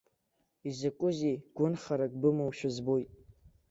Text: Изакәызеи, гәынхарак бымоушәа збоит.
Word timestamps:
Изакәызеи, 0.67 1.35
гәынхарак 1.55 2.11
бымоушәа 2.21 2.69
збоит. 2.75 3.09